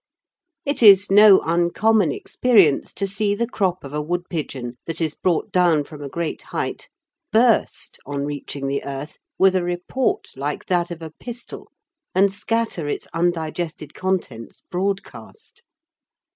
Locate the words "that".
4.87-4.99, 10.65-10.89